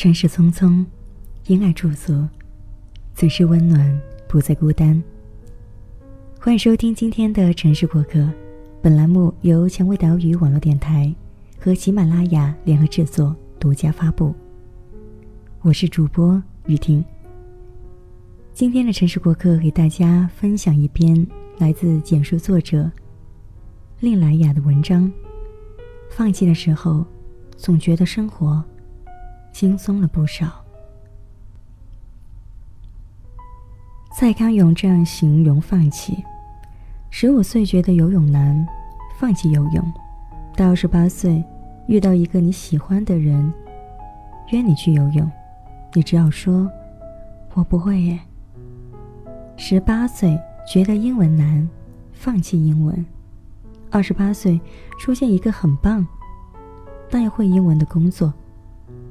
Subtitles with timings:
[0.00, 0.82] 尘世匆匆，
[1.46, 2.26] 因爱驻足，
[3.14, 5.02] 此时温暖，不再孤单。
[6.40, 8.26] 欢迎收听今天的城市过客，
[8.80, 11.14] 本栏目由蔷薇岛屿网络电台
[11.58, 14.34] 和喜马拉雅联合制作，独家发布。
[15.60, 17.04] 我是主播雨婷。
[18.54, 21.26] 今天的城市过客给大家分享一篇
[21.58, 22.90] 来自简书作者
[24.00, 25.12] 令莱雅的文章。
[26.08, 27.04] 放弃的时候，
[27.58, 28.64] 总觉得生活
[29.52, 30.64] 轻松了不少。
[34.12, 36.24] 蔡康永这样形容放弃：
[37.10, 38.66] 十五岁觉得游泳难，
[39.18, 39.82] 放弃游泳；
[40.56, 41.42] 到二十八岁
[41.86, 43.52] 遇到一个你喜欢的人，
[44.50, 45.30] 约你去游泳，
[45.94, 46.70] 你只要说
[47.54, 48.18] “我不会耶”。
[49.56, 51.68] 十八岁觉得英文难，
[52.12, 53.04] 放弃英文。
[53.90, 54.60] 二十八岁
[54.98, 56.06] 出现一个很棒，
[57.08, 58.32] 但又会英文的工作，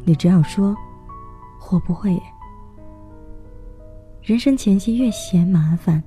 [0.10, 0.76] 你只好说
[1.70, 2.20] ：“我不会。”
[4.24, 6.02] 人生前期越嫌麻烦，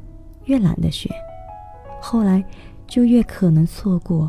[0.46, 1.08] 越懒得学，
[2.00, 2.44] 后来
[2.88, 4.28] 就越可能错过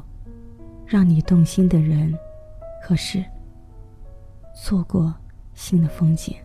[0.85, 2.15] 让你动心的人
[2.83, 3.25] 和事，
[4.55, 5.11] 错过
[5.55, 6.35] 新的风景。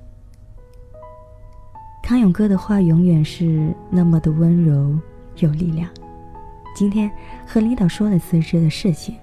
[2.02, 4.98] 康永哥的话永远是那么的温柔
[5.36, 5.86] 有力量。
[6.74, 7.10] 今天
[7.46, 9.14] 和领导说了辞职的事情。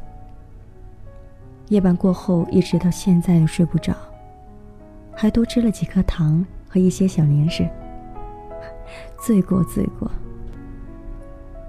[1.69, 3.95] 夜班过后，一直到现在都睡不着，
[5.13, 7.67] 还多吃了几颗糖和一些小零食。
[9.19, 10.09] 罪过，罪过。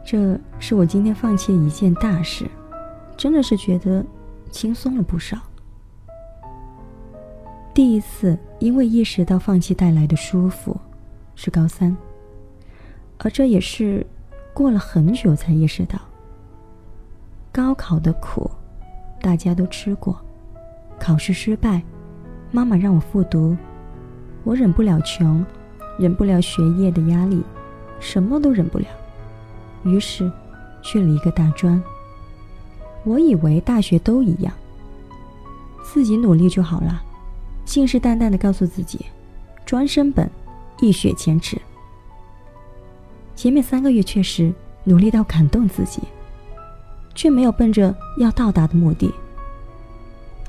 [0.05, 2.47] 这是我今天放弃一件大事，
[3.17, 4.05] 真的是觉得
[4.51, 5.39] 轻松了不少。
[7.73, 10.77] 第一次因为意识到放弃带来的舒服，
[11.35, 11.97] 是高三，
[13.19, 14.07] 而这也是。
[14.55, 15.99] 过了很久才意识到，
[17.53, 18.51] 高考的苦，
[19.27, 20.17] 大家都吃过。
[21.01, 21.83] 考试失败，
[22.53, 23.57] 妈妈让我复读，
[24.45, 25.45] 我忍不了穷，
[25.99, 27.43] 忍不了学业的压力，
[27.99, 28.87] 什么都忍不了，
[29.83, 30.31] 于是
[30.81, 31.83] 去了一个大专。
[33.03, 34.55] 我以为大学都一样，
[35.83, 37.03] 自己努力就好了，
[37.65, 39.07] 信誓旦旦的告诉自己，
[39.65, 40.31] 专升本，
[40.81, 41.61] 一雪前耻。
[43.35, 44.55] 前面三个月确实
[44.85, 46.03] 努力到感动自己，
[47.17, 49.13] 却没有奔着要到达的目的。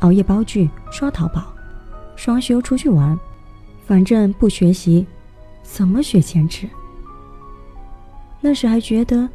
[0.01, 1.51] 熬夜煲剧、刷淘宝、
[2.15, 3.17] 双休出去玩，
[3.87, 5.07] 反正不学习，
[5.63, 6.69] 怎么学前耻？
[8.39, 9.27] 那时还觉得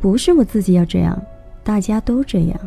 [0.00, 1.16] 不是我自己要这样，
[1.62, 2.58] 大家都这样。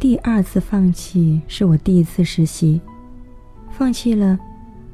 [0.00, 2.80] 第二次放弃是我第一次实习，
[3.70, 4.36] 放弃了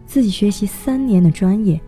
[0.04, 1.80] 自己学习三年的专业。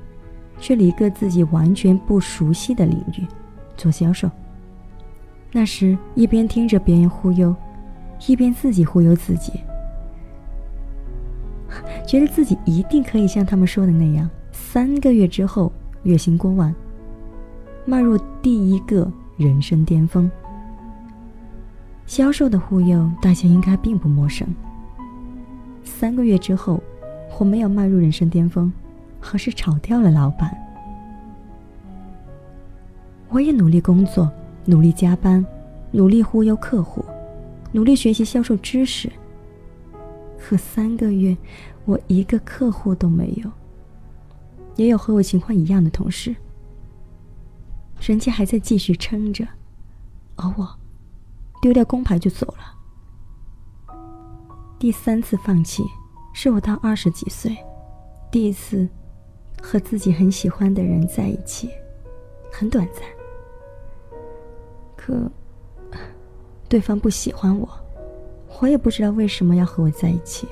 [0.58, 3.26] 去了一个自己完全不熟悉的领域，
[3.76, 4.30] 做销售。
[5.52, 7.54] 那时一边听着别人忽悠，
[8.26, 9.60] 一边自己忽悠自己，
[12.06, 15.72] 觉得自己一定可以像他们说的那样，三个月之后
[16.02, 16.74] 月薪过万，
[17.84, 20.30] 迈入第一个人生巅峰。
[22.06, 24.46] 销售的忽悠，大家应该并不陌生。
[25.84, 26.82] 三个月之后，
[27.38, 28.72] 我没有迈入人生巅峰。
[29.32, 30.56] 而是炒掉了老板。
[33.36, 34.32] 我也努力工作，
[34.64, 35.44] 努力加班，
[35.90, 37.04] 努力忽悠客户，
[37.70, 39.12] 努力学习销售知识。
[40.38, 41.36] 可三个月，
[41.84, 43.50] 我一个客户都没有。
[44.76, 46.34] 也有和我情况一样的同事，
[48.00, 49.46] 人家还在继续撑着，
[50.36, 50.66] 而我
[51.60, 53.94] 丢掉工牌就走了。
[54.78, 55.84] 第三次放弃，
[56.32, 57.54] 是我到二十几岁，
[58.32, 58.88] 第一次。
[59.60, 61.68] 和自己很喜欢的人在一起，
[62.50, 63.15] 很短暂。
[65.06, 65.30] 可
[66.68, 67.68] 对方不喜欢我，
[68.60, 70.48] 我也不知道为什么要和我在一起。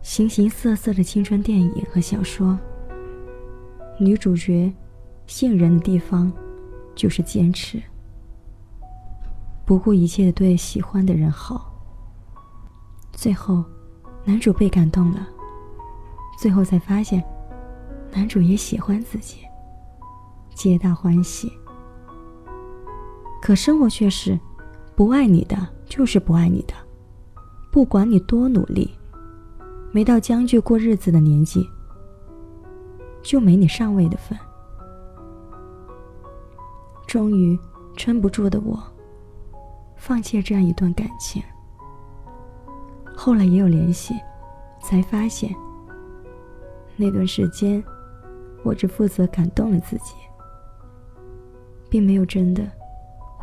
[0.00, 2.58] 形形色色的青春电影和小说，
[3.98, 4.72] 女主角
[5.26, 6.32] 信任的地方
[6.94, 7.82] 就是坚持，
[9.66, 11.70] 不顾一切的对喜欢的人好。
[13.12, 13.62] 最后，
[14.24, 15.28] 男主被感动了。
[16.40, 17.22] 最后才发现，
[18.12, 19.40] 男主也喜欢自己，
[20.54, 21.52] 皆大欢喜。
[23.48, 24.38] 可生活却是，
[24.94, 25.56] 不爱你的
[25.86, 26.74] 就是不爱你的，
[27.72, 28.90] 不管你多努力，
[29.90, 31.66] 没到将就过日子的年纪，
[33.22, 34.38] 就没你上位的份。
[37.06, 37.58] 终于
[37.96, 38.78] 撑不住的我，
[39.96, 41.42] 放弃了这样一段感情。
[43.16, 44.12] 后来也有联系，
[44.82, 45.50] 才发现。
[46.96, 47.82] 那段时间，
[48.62, 50.16] 我只负责感动了自己，
[51.88, 52.62] 并没有真的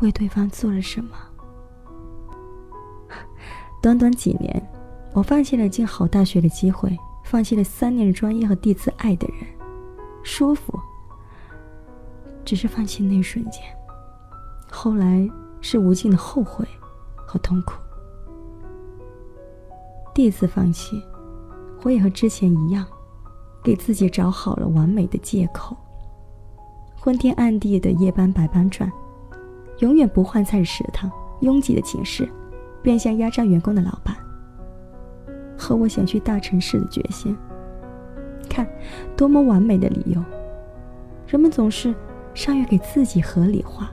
[0.00, 1.10] 为对方做了什么。
[3.82, 4.70] 短短几年，
[5.12, 9.46] 我放弃了进好大学的机会，放弃了三年的专业和第一次爱的人，
[10.22, 10.78] 舒服，
[12.44, 13.62] 只是放弃那一瞬间。
[14.70, 15.28] 后来
[15.60, 16.66] 是无尽的后悔
[17.14, 17.74] 和痛苦。
[20.14, 21.02] 第一次放弃，
[21.82, 22.84] 我也和之前一样，
[23.62, 25.76] 给自己找好了完美的借口。
[26.98, 28.90] 昏天暗地的夜班白班转，
[29.78, 32.28] 永远不换菜的食堂，拥挤的寝室，
[32.82, 34.16] 变相压榨员工的老板，
[35.56, 37.36] 和我想去大城市的决心。
[38.48, 38.66] 看，
[39.16, 40.22] 多么完美的理由！
[41.26, 41.94] 人们总是
[42.32, 43.90] 善于给自己合理化。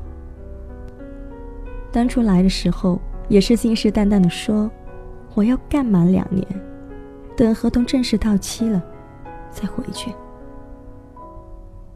[1.91, 4.69] 当初来的时候，也是信誓旦旦的说，
[5.33, 6.47] 我要干满两年，
[7.35, 8.81] 等合同正式到期了，
[9.51, 10.13] 再回去。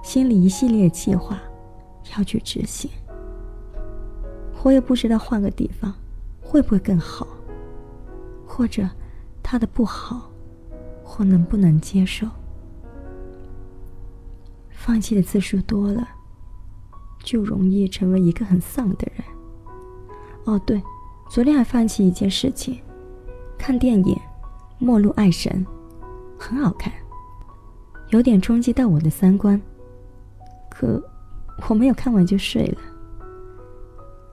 [0.04, 1.40] 心里一系列计划
[2.18, 2.90] 要去执行，
[4.68, 5.94] 我也不知道换个地方
[6.42, 7.26] 会不会更好，
[8.46, 8.86] 或者
[9.42, 10.30] 他的不好，
[11.18, 12.28] 我能不能接受？
[14.70, 16.06] 放弃的次数多了，
[17.24, 19.24] 就容易成为一个很丧的人。
[20.44, 20.84] 哦，对，
[21.30, 22.78] 昨天还放弃一件事情，
[23.58, 24.16] 看电影
[24.80, 25.66] 《末路爱神》，
[26.38, 26.92] 很好看，
[28.10, 29.62] 有点冲击到我的三观。
[30.70, 31.02] 可
[31.70, 32.82] 我没有看完就睡了，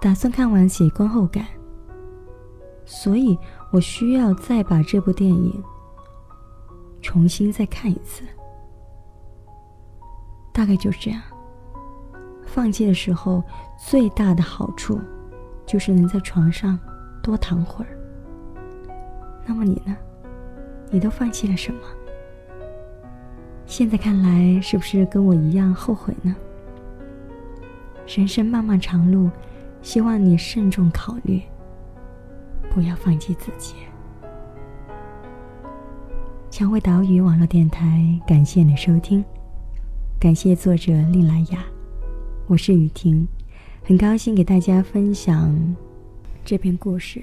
[0.04, 1.46] 打算看完写观后感，
[2.84, 3.38] 所以
[3.70, 5.64] 我需要再把这部电影
[7.00, 8.22] 重新再看一次。
[10.52, 11.22] 大概就是这样。
[12.44, 13.42] 放弃的时候
[13.78, 15.00] 最大的好处，
[15.64, 16.78] 就是能在床上
[17.22, 17.98] 多躺会儿。
[19.46, 19.96] 那么你呢？
[20.90, 21.80] 你都放弃了什么？
[23.64, 26.36] 现在看来，是不是跟我一样后悔呢？
[28.06, 29.30] 人生漫漫长路，
[29.84, 31.42] 希望你慎重考虑，
[32.70, 33.74] 不要放弃自己。
[36.50, 39.22] 蔷薇岛屿网络电台，感谢你收听，
[40.18, 41.62] 感谢作者令莱雅，
[42.46, 43.28] 我是雨婷，
[43.84, 45.54] 很高兴给大家分享
[46.46, 47.22] 这篇故事。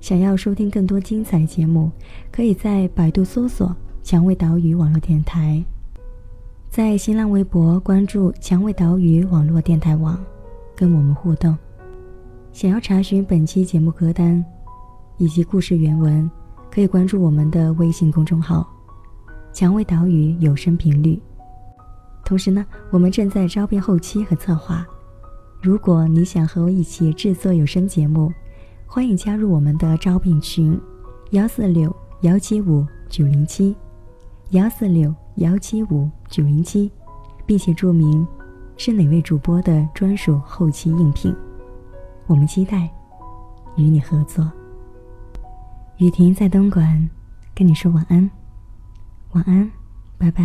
[0.00, 1.88] 想要收听更多精彩节目，
[2.32, 3.74] 可以在百度搜索。
[4.02, 5.64] 蔷薇岛屿网络电台，
[6.68, 10.22] 在新浪微博关注“蔷薇岛屿网络电台网”，
[10.76, 11.56] 跟我们互动。
[12.52, 14.44] 想要查询本期节目歌单
[15.18, 16.30] 以及故事原文，
[16.70, 18.66] 可以关注我们的微信公众号
[19.52, 21.20] “蔷薇岛屿有声频率”。
[22.24, 24.86] 同时呢，我们正在招聘后期和策划。
[25.60, 28.32] 如果你想和我一起制作有声节目，
[28.86, 30.80] 欢迎加入我们的招聘群：
[31.30, 33.74] 幺四六幺七五九零七。
[34.50, 36.92] 幺四六幺七五九零七，
[37.44, 38.24] 并且注明
[38.76, 41.34] 是哪位主播的专属后期应聘，
[42.26, 42.88] 我们期待
[43.76, 44.50] 与你合作。
[45.98, 47.08] 雨婷在东莞
[47.54, 48.28] 跟你说晚安，
[49.32, 49.70] 晚安，
[50.18, 50.42] 拜拜。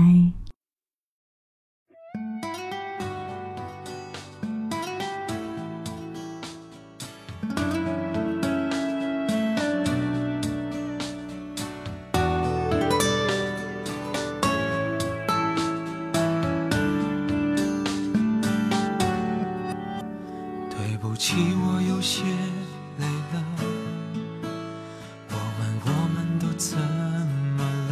[21.72, 22.24] 我有些
[22.98, 23.44] 累了。
[25.30, 26.78] 我问我们都怎
[27.58, 27.92] 么了？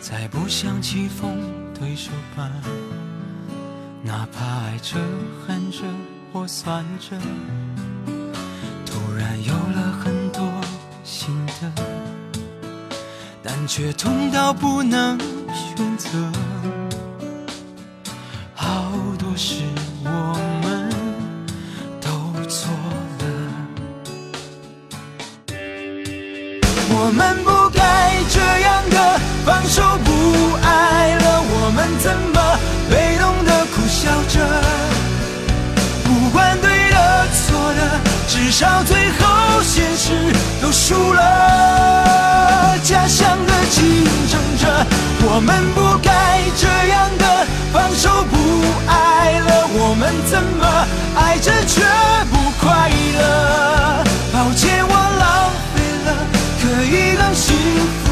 [0.00, 1.38] 再不想棋逢
[1.78, 2.50] 对手吧，
[4.02, 4.96] 哪怕爱着、
[5.46, 5.82] 恨着
[6.32, 7.18] 或算着，
[8.86, 10.50] 突然有了很多
[11.04, 11.70] 心得，
[13.42, 15.18] 但却痛到不能
[15.52, 16.79] 选择。
[38.60, 40.12] 到最后现实
[40.60, 42.76] 都输了。
[42.82, 44.86] 家乡的竞争者，
[45.22, 48.36] 我们不该这样的放手不
[48.86, 50.86] 爱了，我们怎么
[51.16, 51.80] 爱着却
[52.30, 54.04] 不快乐？
[54.30, 56.08] 抱歉，我浪费了。
[56.60, 57.56] 可以更幸
[58.04, 58.09] 福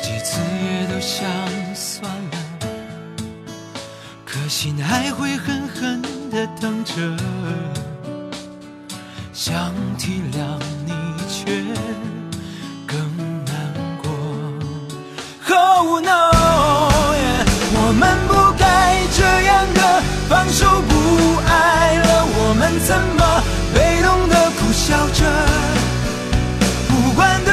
[0.00, 1.28] 几次也都想
[1.74, 2.38] 算了。
[4.24, 6.92] 可心还会狠狠的疼着，
[9.32, 10.38] 想体谅
[10.86, 10.92] 你
[11.28, 11.62] 却
[12.86, 12.98] 更
[13.44, 13.54] 难
[14.02, 14.10] 过。
[15.48, 16.30] Oh no，
[17.72, 18.62] 我们不该
[19.16, 19.80] 这样的
[20.28, 20.92] 放手不
[21.46, 23.42] 爱了，我们怎么
[23.74, 25.20] 被动的苦笑着？
[26.88, 27.52] 不管对，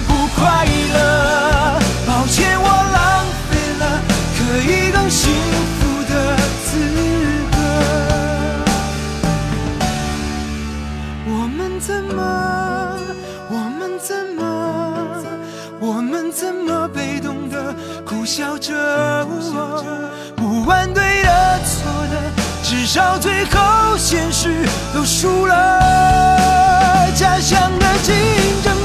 [22.81, 27.11] 至少最后现实都输了。
[27.13, 28.15] 家乡的竞
[28.63, 28.75] 争